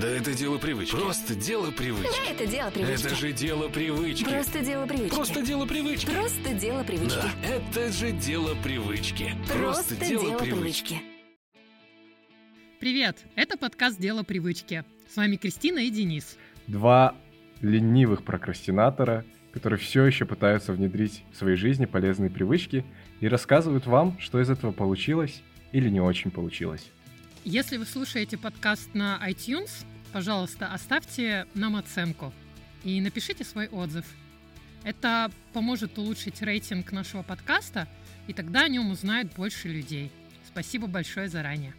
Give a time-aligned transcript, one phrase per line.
[0.00, 0.94] Да это дело привычки.
[0.94, 2.20] Просто дело привычки.
[2.26, 3.06] Да, это дело привычки.
[3.06, 4.24] Это же дело привычки.
[4.24, 5.14] Просто дело привычки.
[5.14, 6.10] Просто дело привычки.
[6.10, 7.16] Просто дело привычки.
[7.16, 9.32] Да, это же дело привычки.
[9.58, 11.00] Просто дело привычки.
[12.78, 13.24] Привет!
[13.36, 14.84] Это подкаст «Дело привычки».
[15.08, 16.36] С вами Кристина и Денис.
[16.66, 17.14] Два
[17.62, 19.24] ленивых прокрастинатора,
[19.54, 22.84] которые все еще пытаются внедрить в своей жизни полезные привычки
[23.20, 25.42] и рассказывают вам, что из этого получилось
[25.72, 26.92] или не очень получилось.
[27.48, 29.70] Если вы слушаете подкаст на iTunes,
[30.12, 32.32] пожалуйста, оставьте нам оценку
[32.82, 34.04] и напишите свой отзыв.
[34.82, 37.86] Это поможет улучшить рейтинг нашего подкаста,
[38.26, 40.10] и тогда о нем узнают больше людей.
[40.44, 41.72] Спасибо большое заранее.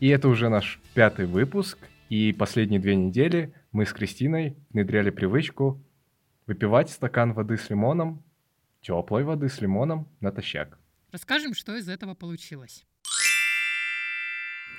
[0.00, 1.78] И это уже наш пятый выпуск,
[2.08, 5.80] и последние две недели мы с Кристиной внедряли привычку
[6.48, 8.24] выпивать стакан воды с лимоном,
[8.82, 10.80] теплой воды с лимоном натощак.
[11.12, 12.84] Расскажем, что из этого получилось.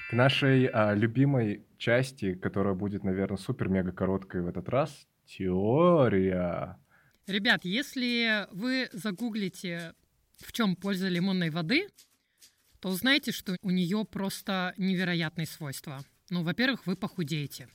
[0.09, 6.77] К нашей а, любимой части, которая будет, наверное, супер-мега короткой в этот раз, теория.
[7.25, 9.93] Ребят, если вы загуглите,
[10.37, 11.87] в чем польза лимонной воды,
[12.79, 16.03] то узнаете, что у нее просто невероятные свойства.
[16.29, 17.67] Ну, во-первых, вы похудеете.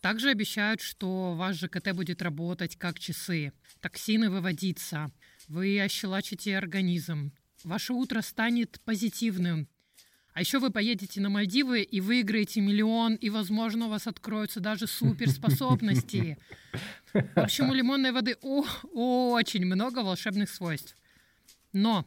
[0.00, 5.10] Также обещают, что ваш ЖКТ будет работать как часы, токсины выводиться,
[5.48, 7.32] вы ощелачите организм,
[7.64, 9.66] ваше утро станет позитивным,
[10.34, 14.88] а еще вы поедете на Мальдивы и выиграете миллион, и, возможно, у вас откроются даже
[14.88, 16.38] суперспособности.
[17.12, 20.96] В общем, у лимонной воды очень много волшебных свойств.
[21.72, 22.04] Но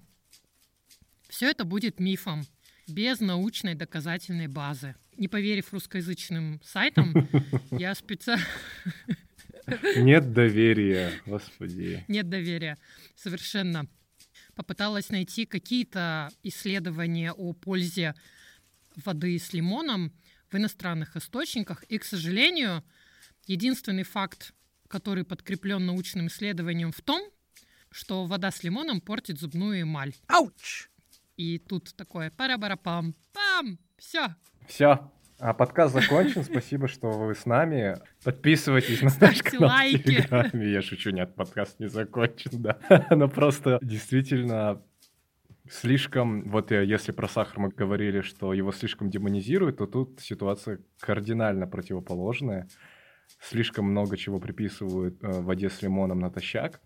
[1.29, 2.43] все это будет мифом,
[2.85, 4.95] без научной доказательной базы.
[5.15, 7.29] Не поверив русскоязычным сайтам,
[7.71, 8.43] я специально...
[9.95, 12.03] Нет доверия, господи.
[12.09, 12.77] Нет доверия,
[13.15, 13.87] совершенно
[14.57, 18.15] попыталась найти какие-то исследования о пользе
[18.95, 20.11] воды с лимоном
[20.51, 21.83] в иностранных источниках.
[21.83, 22.83] И, к сожалению,
[23.45, 24.53] единственный факт,
[24.87, 27.21] который подкреплен научным исследованием в том,
[27.91, 30.15] что вода с лимоном портит зубную эмаль.
[30.27, 30.89] Ауч!
[31.37, 34.35] И тут такое пара-бара-пам, пам, все.
[34.67, 36.43] Все, а подкаст закончен.
[36.45, 37.97] Спасибо, что вы с нами.
[38.23, 39.97] Подписывайтесь на наш канал лайки.
[39.97, 40.71] в Телеграме.
[40.71, 42.79] Я шучу, нет, подкаст не закончен, да.
[43.11, 44.83] Но просто действительно
[45.69, 46.49] слишком...
[46.49, 52.67] Вот если про сахар мы говорили, что его слишком демонизируют, то тут ситуация кардинально противоположная.
[53.39, 56.81] Слишком много чего приписывают э, воде с лимоном натощак,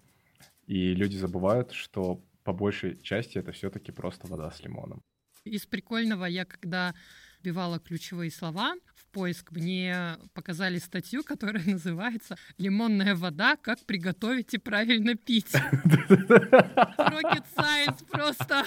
[0.65, 5.03] и люди забывают, что по большей части это все-таки просто вода с лимоном.
[5.43, 6.93] Из прикольного я когда
[7.41, 13.55] вбивала ключевые слова в поиск, мне показали статью, которая называется «Лимонная вода.
[13.57, 15.53] Как приготовить и правильно пить».
[15.53, 18.65] Rocket Science просто.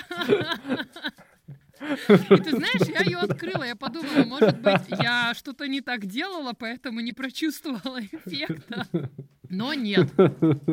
[1.80, 6.52] И ты знаешь, я ее открыла, я подумала, может быть, я что-то не так делала,
[6.52, 8.86] поэтому не прочувствовала эффекта.
[9.50, 10.10] Но нет.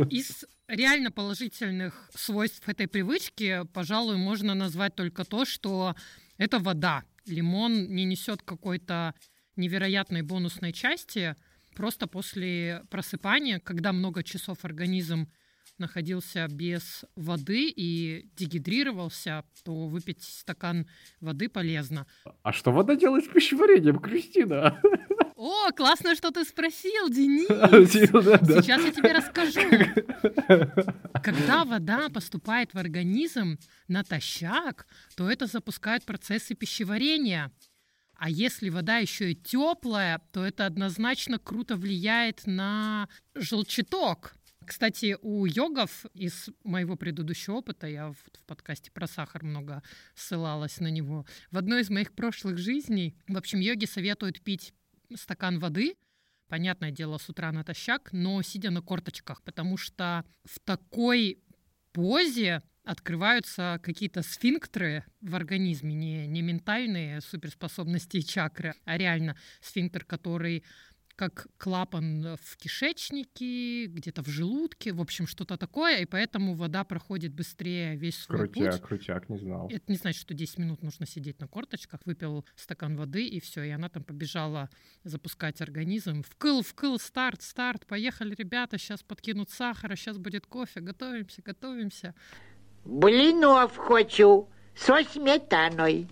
[0.09, 5.95] Из реально положительных свойств этой привычки, пожалуй, можно назвать только то, что
[6.37, 7.03] это вода.
[7.25, 9.13] Лимон не несет какой-то
[9.55, 11.35] невероятной бонусной части.
[11.75, 15.29] Просто после просыпания, когда много часов организм
[15.77, 20.87] находился без воды и дегидрировался, то выпить стакан
[21.19, 22.05] воды полезно.
[22.43, 24.81] А что вода делает с пищеварением, Кристина?
[25.43, 27.47] О, классно, что ты спросил, Денис!
[27.91, 29.59] Сейчас я тебе расскажу.
[31.23, 33.57] Когда вода поступает в организм
[33.87, 34.85] натощак,
[35.15, 37.51] то это запускает процессы пищеварения.
[38.13, 44.35] А если вода еще и теплая, то это однозначно круто влияет на желчаток.
[44.63, 49.81] Кстати, у йогов из моего предыдущего опыта, я в, в подкасте про сахар много
[50.13, 54.75] ссылалась на него, в одной из моих прошлых жизней, в общем, йоги советуют пить
[55.15, 55.95] стакан воды,
[56.47, 61.41] понятное дело, с утра натощак, но сидя на корточках, потому что в такой
[61.93, 70.03] позе открываются какие-то сфинктеры в организме, не, не ментальные суперспособности и чакры, а реально сфинктер,
[70.03, 70.63] который
[71.15, 77.33] как клапан в кишечнике, где-то в желудке, в общем, что-то такое, и поэтому вода проходит
[77.33, 78.53] быстрее весь свой путь.
[78.53, 79.69] Крутяк, крутяк, не знал.
[79.69, 83.63] Это не значит, что 10 минут нужно сидеть на корточках, выпил стакан воды, и все,
[83.63, 84.69] и она там побежала
[85.03, 86.23] запускать организм.
[86.23, 92.15] Вкл, вкл, старт, старт, поехали, ребята, сейчас подкинут сахара, сейчас будет кофе, готовимся, готовимся.
[92.85, 96.07] Блинов хочу со сметаной.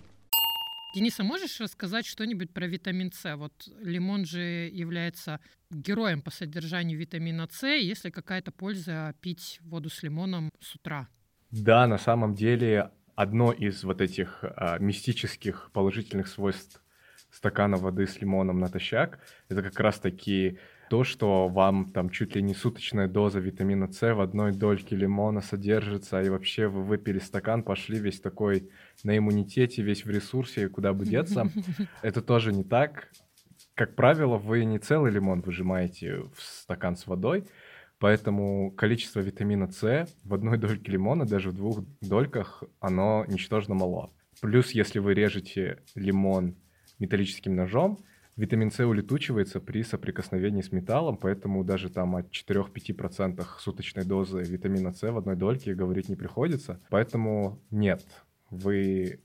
[0.92, 3.36] Денис, а можешь рассказать что-нибудь про витамин С?
[3.36, 5.38] Вот лимон же является
[5.70, 7.64] героем по содержанию витамина С.
[7.64, 11.08] Есть ли какая-то польза пить воду с лимоном с утра?
[11.52, 16.82] Да, на самом деле одно из вот этих а, мистических положительных свойств
[17.30, 20.58] стакана воды с лимоном натощак, это как раз-таки
[20.90, 25.40] то, что вам там чуть ли не суточная доза витамина С в одной дольке лимона
[25.40, 28.70] содержится, и вообще вы выпили стакан, пошли весь такой
[29.04, 31.48] на иммунитете, весь в ресурсе, куда бы деться.
[32.02, 33.12] Это тоже не так.
[33.74, 37.44] Как правило, вы не целый лимон выжимаете в стакан с водой,
[38.00, 44.10] поэтому количество витамина С в одной дольке лимона, даже в двух дольках, оно ничтожно мало.
[44.40, 46.56] Плюс, если вы режете лимон
[46.98, 48.00] металлическим ножом,
[48.40, 54.92] витамин С улетучивается при соприкосновении с металлом, поэтому даже там о 4-5% суточной дозы витамина
[54.92, 56.80] С в одной дольке говорить не приходится.
[56.88, 58.02] Поэтому нет,
[58.48, 59.20] вы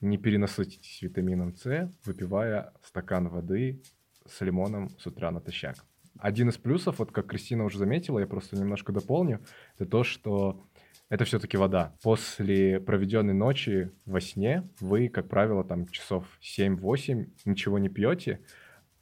[0.00, 3.82] не перенасытитесь витамином С, выпивая стакан воды
[4.26, 5.76] с лимоном с утра натощак.
[6.18, 9.40] Один из плюсов, вот как Кристина уже заметила, я просто немножко дополню,
[9.76, 10.64] это то, что
[11.12, 11.94] это все-таки вода.
[12.02, 18.40] После проведенной ночи во сне вы, как правило, там часов 7-8 ничего не пьете,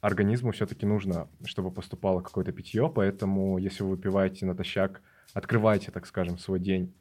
[0.01, 5.01] организму все-таки нужно, чтобы поступало какое-то питье, поэтому если вы выпиваете натощак,
[5.33, 6.93] открываете, так скажем, свой день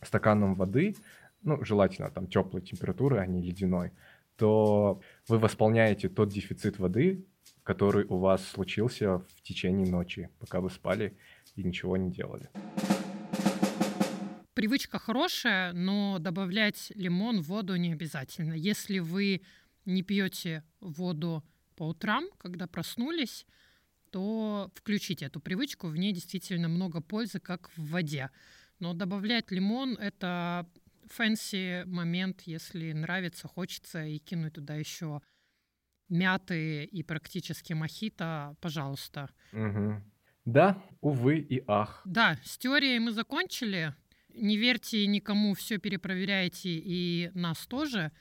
[0.00, 0.96] стаканом воды,
[1.42, 3.90] ну, желательно там теплой температуры, а не ледяной,
[4.38, 7.26] то вы восполняете тот дефицит воды,
[7.62, 11.14] который у вас случился в течение ночи, пока вы спали
[11.56, 12.48] и ничего не делали
[14.56, 18.54] привычка хорошая, но добавлять лимон в воду не обязательно.
[18.54, 19.42] Если вы
[19.84, 21.44] не пьете воду
[21.76, 23.46] по утрам, когда проснулись,
[24.10, 25.88] то включите эту привычку.
[25.88, 28.30] В ней действительно много пользы, как в воде.
[28.78, 30.66] Но добавлять лимон— это
[31.04, 35.20] fancy момент, если нравится, хочется, и кинуть туда еще
[36.08, 39.28] мяты и практически мохито, пожалуйста.
[39.52, 40.02] Угу.
[40.46, 42.00] Да, увы и ах.
[42.06, 43.94] Да, с теорией мы закончили
[44.36, 48.12] не верьте никому, все перепроверяйте, и нас тоже.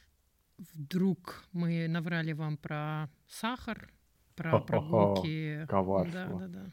[0.58, 3.92] Вдруг мы наврали вам про сахар,
[4.36, 5.66] про прогулки.
[5.68, 6.40] Коварство.
[6.40, 6.72] Да, да, да.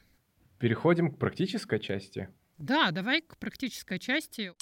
[0.58, 2.28] Переходим к практической части.
[2.58, 4.52] Да, давай к практической части.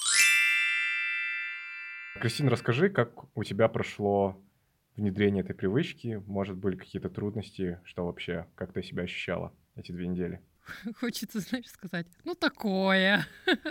[2.19, 4.43] Кристина, расскажи, как у тебя прошло
[4.95, 6.21] внедрение этой привычки?
[6.25, 7.79] Может, были какие-то трудности?
[7.83, 10.41] Что вообще, как ты себя ощущала эти две недели?
[10.99, 13.27] Хочется, знаешь, сказать, ну такое,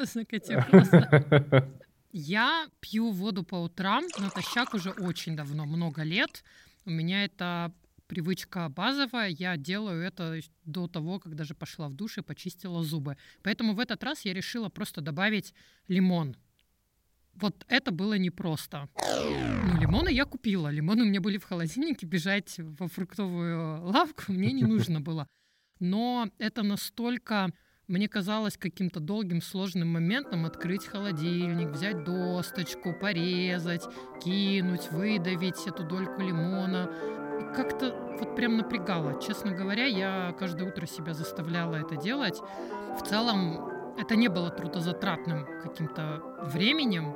[0.71, 1.69] глаза.
[2.13, 6.43] Я пью воду по утрам натощак уже очень давно, много лет.
[6.85, 7.73] У меня это
[8.09, 9.29] привычка базовая.
[9.29, 13.17] Я делаю это до того, как даже пошла в душ и почистила зубы.
[13.43, 15.55] Поэтому в этот раз я решила просто добавить
[15.87, 16.37] лимон.
[17.35, 18.89] Вот это было непросто.
[18.99, 20.69] Ну, лимоны я купила.
[20.69, 22.07] Лимоны у меня были в холодильнике.
[22.07, 25.29] Бежать во фруктовую лавку мне не нужно было
[25.81, 27.51] но это настолько
[27.91, 33.83] мне казалось каким-то долгим, сложным моментом открыть холодильник, взять досточку, порезать,
[34.23, 36.89] кинуть, выдавить эту дольку лимона.
[37.41, 39.21] И как-то вот прям напрягало.
[39.21, 42.39] Честно говоря, я каждое утро себя заставляла это делать.
[42.97, 47.13] В целом, это не было трудозатратным каким-то временем.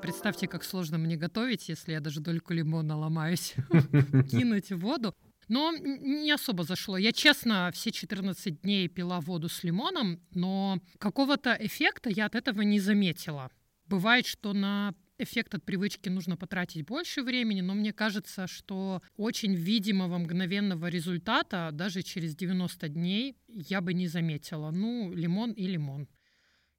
[0.00, 3.54] Представьте, как сложно мне готовить, если я даже дольку лимона ломаюсь
[4.30, 5.14] кинуть в воду.
[5.48, 6.96] Но не особо зашло.
[6.96, 12.62] Я, честно, все 14 дней пила воду с лимоном, но какого-то эффекта я от этого
[12.62, 13.50] не заметила.
[13.86, 19.54] Бывает, что на эффект от привычки нужно потратить больше времени, но мне кажется, что очень
[19.54, 24.70] видимого мгновенного результата даже через 90 дней я бы не заметила.
[24.70, 26.08] Ну, лимон и лимон.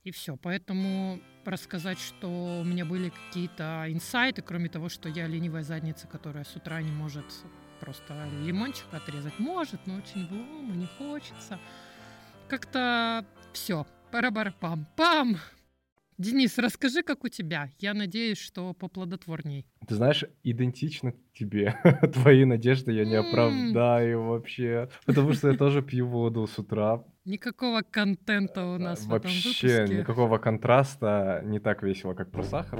[0.03, 0.37] И все.
[0.37, 6.43] Поэтому рассказать, что у меня были какие-то инсайты, кроме того, что я ленивая задница, которая
[6.43, 7.25] с утра не может
[7.79, 8.13] просто
[8.43, 11.59] лимончик отрезать может, но очень вломо, не хочется.
[12.47, 15.37] Как-то все, пара-бар-пам-пам.
[16.17, 17.69] Денис, расскажи, как у тебя.
[17.79, 19.65] Я надеюсь, что поплодотворней.
[19.85, 21.75] Ты знаешь, идентично тебе.
[22.13, 24.89] Твои надежды я не оправдаю вообще.
[25.05, 27.03] Потому что я тоже пью воду с утра.
[27.25, 29.79] Никакого контента у нас в этом выпуске.
[29.79, 31.41] Вообще никакого контраста.
[31.43, 32.79] Не так весело, как про сахар.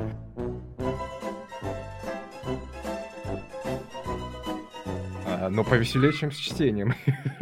[5.50, 6.94] Но повеселее, чем с чтением.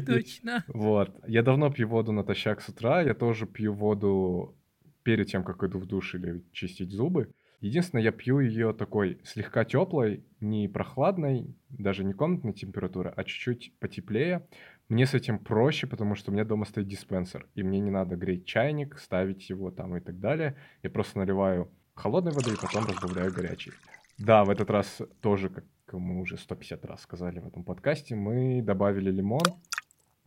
[0.00, 0.64] Точно.
[0.68, 1.14] Вот.
[1.26, 3.02] Я давно пью воду натощак с утра.
[3.02, 4.56] Я тоже пью воду
[5.02, 7.32] перед тем, как иду в душ или чистить зубы.
[7.60, 13.78] Единственное, я пью ее такой слегка теплой, не прохладной, даже не комнатной температуры, а чуть-чуть
[13.78, 14.48] потеплее.
[14.88, 18.16] Мне с этим проще, потому что у меня дома стоит диспенсер, и мне не надо
[18.16, 20.56] греть чайник, ставить его там и так далее.
[20.82, 23.72] Я просто наливаю холодной воды и потом разбавляю горячей.
[24.18, 25.64] Да, в этот раз тоже, как
[25.98, 29.42] мы уже 150 раз сказали в этом подкасте, мы добавили лимон.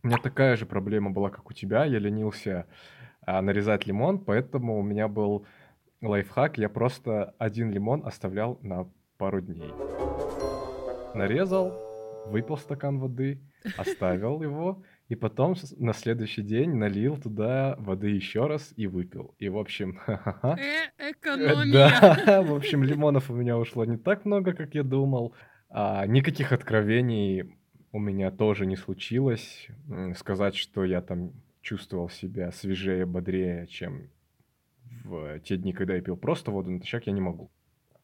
[0.02, 1.84] У меня такая же проблема была, как у тебя.
[1.84, 2.66] Я ленился
[3.22, 5.46] а, нарезать лимон, поэтому у меня был
[6.00, 6.58] лайфхак.
[6.58, 9.72] Я просто один лимон оставлял на пару дней.
[11.14, 11.72] нарезал,
[12.26, 13.40] выпил стакан воды,
[13.76, 19.34] оставил его, и потом на следующий день налил туда воды еще раз и выпил.
[19.38, 21.72] И, в общем, э, экономия.
[21.72, 25.34] Да, в общем, лимонов у меня ушло не так много, как я думал.
[25.68, 27.56] А, никаких откровений
[27.92, 29.68] у меня тоже не случилось.
[30.16, 34.10] Сказать, что я там чувствовал себя свежее, бодрее, чем
[35.04, 37.50] в те дни, когда я пил просто воду натощак, я не могу.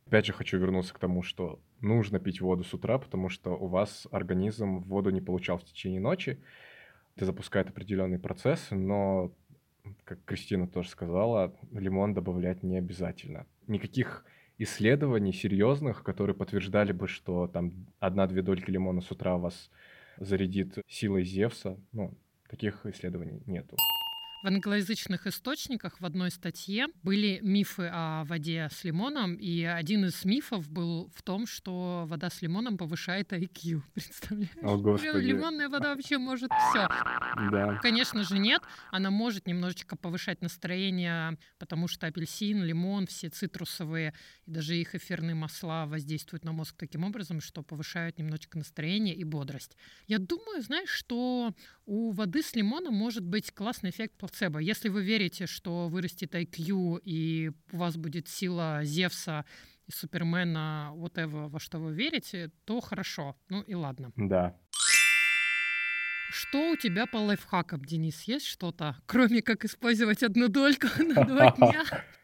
[0.06, 3.66] Опять же хочу вернуться к тому, что нужно пить воду с утра, потому что у
[3.66, 6.42] вас организм воду не получал в течение ночи.
[7.16, 9.32] Это запускает определенные процессы, но,
[10.04, 13.46] как Кристина тоже сказала, лимон добавлять не обязательно.
[13.66, 14.24] Никаких
[14.62, 19.70] исследований серьезных, которые подтверждали бы, что там одна-две дольки лимона с утра вас
[20.18, 22.14] зарядит силой Зевса, ну,
[22.48, 23.76] таких исследований нету.
[24.42, 30.24] В англоязычных источниках в одной статье были мифы о воде с лимоном, и один из
[30.24, 33.82] мифов был в том, что вода с лимоном повышает IQ.
[33.94, 34.50] Представляешь?
[34.60, 35.26] О, Господи.
[35.26, 36.88] Лимонная вода вообще может все.
[37.52, 37.78] Да.
[37.82, 38.62] Конечно же, нет.
[38.90, 44.12] Она может немножечко повышать настроение, потому что апельсин, лимон, все цитрусовые
[44.46, 49.22] и даже их эфирные масла воздействуют на мозг таким образом, что повышают немножечко настроение и
[49.22, 49.76] бодрость.
[50.08, 51.54] Я думаю, знаешь, что
[51.86, 54.58] у воды с лимоном может быть классный эффект плацебо.
[54.58, 59.44] Если вы верите, что вырастет IQ и у вас будет сила Зевса
[59.86, 63.36] и Супермена, вот whatever, во что вы верите, то хорошо.
[63.48, 64.12] Ну и ладно.
[64.16, 64.56] Да.
[66.30, 68.22] Что у тебя по лайфхакам, Денис?
[68.22, 71.84] Есть что-то, кроме как использовать одну дольку на два дня?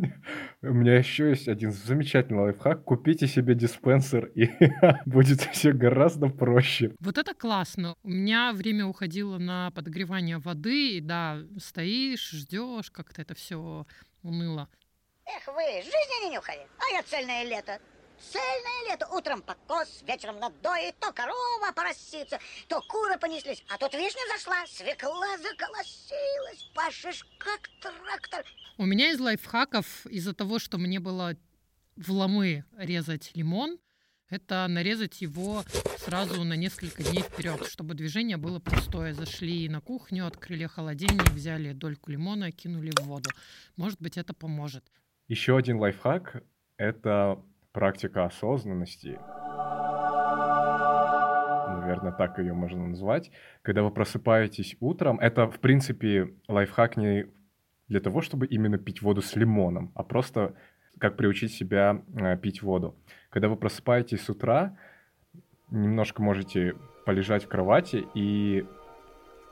[0.62, 2.84] У меня еще есть один замечательный лайфхак.
[2.84, 4.50] Купите себе диспенсер, и
[5.06, 6.94] будет все гораздо проще.
[7.00, 7.96] Вот это классно.
[8.02, 13.86] У меня время уходило на подогревание воды, и да, стоишь, ждешь, как-то это все
[14.22, 14.68] уныло.
[15.26, 17.80] Эх вы, жизни не нюхали, а я цельное лето.
[18.18, 19.06] Цельное лето.
[19.12, 23.62] Утром покос, вечером надоит, то корова поросится, то куры понеслись.
[23.68, 28.44] А тут вишня зашла, свекла заколосилась, пашешь как трактор.
[28.78, 31.36] У меня из лайфхаков, из-за того, что мне было
[31.96, 33.78] в ломы резать лимон,
[34.28, 35.62] это нарезать его
[35.98, 39.14] сразу на несколько дней вперед, чтобы движение было простое.
[39.14, 43.30] Зашли на кухню, открыли холодильник, взяли дольку лимона, кинули в воду.
[43.76, 44.84] Может быть, это поможет.
[45.28, 46.42] Еще один лайфхак—
[46.76, 47.40] это
[47.76, 49.18] практика осознанности,
[51.78, 53.30] наверное, так ее можно назвать.
[53.60, 57.26] Когда вы просыпаетесь утром, это, в принципе, лайфхак не
[57.88, 60.54] для того, чтобы именно пить воду с лимоном, а просто
[60.98, 62.96] как приучить себя э, пить воду.
[63.28, 64.78] Когда вы просыпаетесь с утра,
[65.70, 68.66] немножко можете полежать в кровати и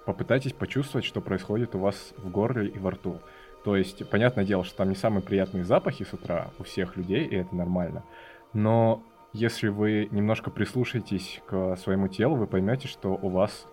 [0.06, 3.20] попытайтесь почувствовать, что происходит у вас в горле и во рту.
[3.64, 7.24] То есть, понятное дело, что там не самые приятные запахи с утра у всех людей,
[7.24, 8.04] и это нормально.
[8.52, 9.02] Но
[9.32, 13.66] если вы немножко прислушаетесь к своему телу, вы поймете, что у вас,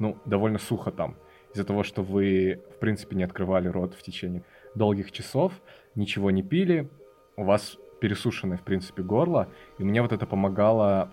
[0.00, 1.14] ну, довольно сухо там.
[1.54, 4.42] Из-за того, что вы, в принципе, не открывали рот в течение
[4.74, 5.52] долгих часов,
[5.94, 6.90] ничего не пили,
[7.36, 11.10] у вас пересушенное, в принципе, горло, и мне вот это помогало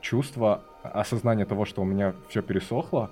[0.00, 3.10] чувство, осознание того, что у меня все пересохло,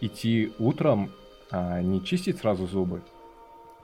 [0.00, 1.10] идти утром,
[1.50, 3.02] а не чистить сразу зубы,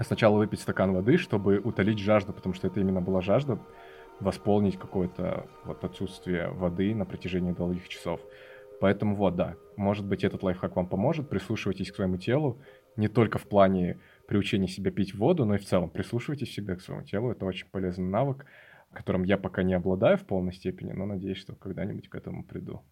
[0.00, 3.58] сначала выпить стакан воды, чтобы утолить жажду, потому что это именно была жажда
[4.20, 8.20] восполнить какое-то вот отсутствие воды на протяжении долгих часов.
[8.80, 11.28] Поэтому вот, да, может быть, этот лайфхак вам поможет.
[11.28, 12.60] Прислушивайтесь к своему телу,
[12.96, 16.80] не только в плане приучения себя пить воду, но и в целом прислушивайтесь всегда к
[16.80, 17.30] своему телу.
[17.30, 18.46] Это очень полезный навык,
[18.92, 22.82] которым я пока не обладаю в полной степени, но надеюсь, что когда-нибудь к этому приду.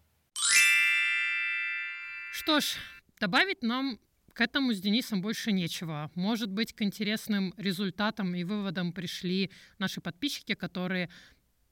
[2.31, 2.77] Что ж,
[3.19, 3.99] добавить нам
[4.33, 6.09] к этому с Денисом больше нечего.
[6.15, 11.09] Может быть, к интересным результатам и выводам пришли наши подписчики, которые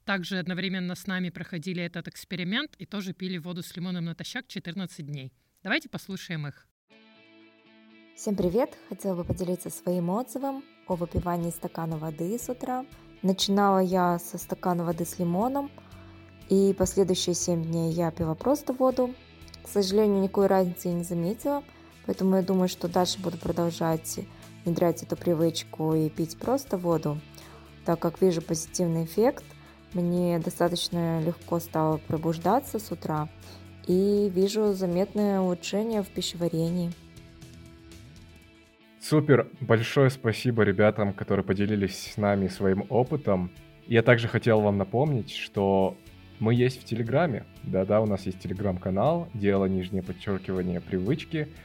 [0.05, 5.05] также одновременно с нами проходили этот эксперимент и тоже пили воду с лимоном натощак 14
[5.05, 5.31] дней.
[5.63, 6.67] Давайте послушаем их.
[8.15, 8.77] Всем привет!
[8.89, 12.85] Хотела бы поделиться своим отзывом о выпивании стакана воды с утра.
[13.21, 15.71] Начинала я со стакана воды с лимоном,
[16.49, 19.13] и последующие 7 дней я пила просто воду.
[19.63, 21.63] К сожалению, никакой разницы я не заметила–
[22.05, 24.19] Поэтому я думаю, что дальше буду продолжать
[24.65, 27.19] внедрять эту привычку и пить просто воду,
[27.85, 29.43] так как вижу позитивный эффект.
[29.93, 33.27] Мне достаточно легко стало пробуждаться с утра
[33.87, 36.91] и вижу заметное улучшение в пищеварении.
[39.01, 39.49] Супер!
[39.59, 43.51] Большое спасибо ребятам, которые поделились с нами своим опытом.
[43.87, 45.97] Я также хотел вам напомнить, что
[46.37, 47.45] мы есть в Телеграме.
[47.63, 51.47] Да-да, у нас есть Телеграм-канал, дело нижнее подчеркивание привычки–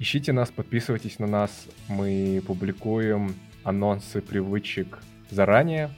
[0.00, 1.66] Ищите нас, подписывайтесь на нас.
[1.86, 4.98] Мы публикуем анонсы привычек
[5.30, 5.90] заранее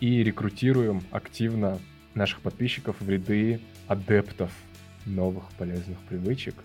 [0.00, 1.78] и рекрутируем активно
[2.12, 4.52] наших подписчиков в ряды адептов
[5.06, 6.56] новых полезных привычек.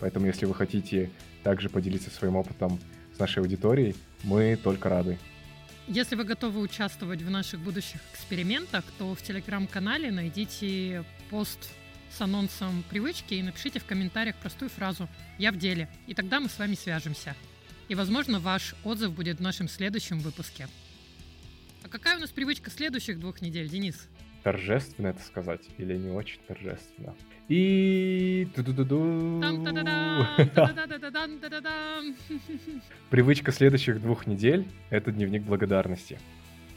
[0.00, 1.12] Поэтому, если вы хотите
[1.44, 2.80] также поделиться своим опытом
[3.14, 3.94] с нашей аудиторией,
[4.24, 5.20] мы только рады.
[5.86, 11.70] Если вы готовы участвовать в наших будущих экспериментах, то в телеграм-канале найдите пост
[12.12, 16.48] с анонсом привычки и напишите в комментариях простую фразу «Я в деле», и тогда мы
[16.48, 17.34] с вами свяжемся.
[17.88, 20.68] И, возможно, ваш отзыв будет в нашем следующем выпуске.
[21.82, 24.08] А какая у нас привычка следующих двух недель, Денис?
[24.42, 27.14] Торжественно это сказать или не очень торжественно?
[27.48, 28.48] И...
[33.10, 36.18] Привычка следующих двух недель— это дневник благодарности.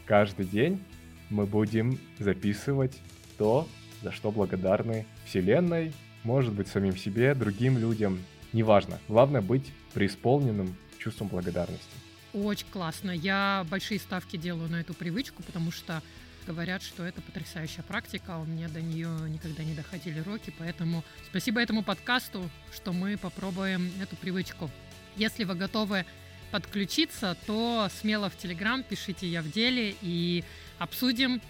[0.05, 0.83] Каждый день
[1.29, 2.99] мы будем записывать
[3.37, 3.67] то,
[4.05, 5.91] за что благодарны Вселенной,
[6.23, 8.19] может быть, самим себе, другим людям.
[8.53, 8.99] Неважно.
[9.07, 11.89] Главное быть преисполненным чувством благодарности.
[12.31, 13.09] Очень классно.
[13.09, 16.03] Я большие ставки делаю на эту привычку, потому что
[16.45, 21.03] говорят, что это потрясающая практика, а у меня до нее никогда не доходили руки, поэтому
[21.27, 24.69] спасибо этому подкасту, что мы попробуем эту привычку.
[25.15, 26.05] Если вы готовы
[26.51, 30.43] подключиться, то смело в Телеграм пишите «Я в деле» и
[30.77, 31.41] обсудим,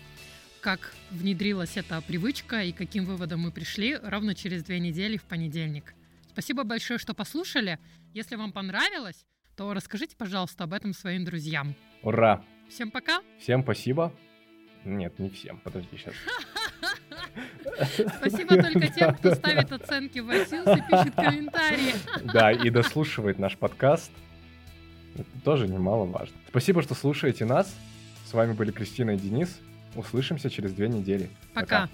[0.66, 5.94] как внедрилась эта привычка и каким выводом мы пришли ровно через две недели в понедельник.
[6.32, 7.78] Спасибо большое, что послушали.
[8.16, 11.76] Если вам понравилось, то расскажите, пожалуйста, об этом своим друзьям.
[12.02, 12.44] Ура!
[12.68, 13.22] Всем пока!
[13.40, 14.12] Всем спасибо.
[14.86, 15.60] Нет, не всем.
[15.60, 16.16] Подожди сейчас.
[18.18, 21.94] Спасибо только тем, кто ставит оценки в iTunes и пишет комментарии.
[22.34, 24.12] Да, и дослушивает наш подкаст.
[25.14, 26.36] Это тоже немаловажно.
[26.48, 27.72] Спасибо, что слушаете нас.
[28.26, 29.60] С вами были Кристина и Денис.
[29.96, 31.30] Услышимся через две недели.
[31.54, 31.90] Пока.